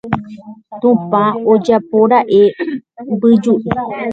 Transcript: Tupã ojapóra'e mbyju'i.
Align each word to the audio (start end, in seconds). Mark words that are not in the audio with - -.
Tupã 0.81 1.23
ojapóra'e 1.51 2.41
mbyju'i. 3.11 3.69